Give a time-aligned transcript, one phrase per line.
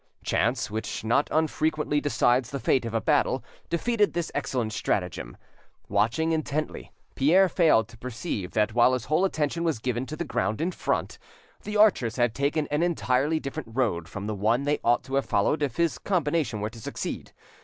[0.23, 5.37] Chance, which not unfrequently decides the fate of a battle, defeated this excellent stratagem.
[5.89, 10.25] Watching intently; Pierre failed to perceive that while his whole attention was given to the
[10.25, 11.19] ground in front,
[11.61, 15.25] the archers had taken an entirely different road from the one they ought to have
[15.27, 17.31] followed if his combination were to succeed.